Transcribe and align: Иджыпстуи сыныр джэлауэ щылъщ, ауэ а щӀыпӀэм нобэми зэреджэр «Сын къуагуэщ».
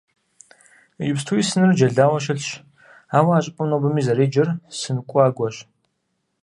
Иджыпстуи 1.07 1.47
сыныр 1.49 1.71
джэлауэ 1.77 2.19
щылъщ, 2.23 2.49
ауэ 3.17 3.31
а 3.37 3.39
щӀыпӀэм 3.43 3.67
нобэми 3.69 4.01
зэреджэр 4.05 4.49
«Сын 4.79 4.97
къуагуэщ». 5.09 5.55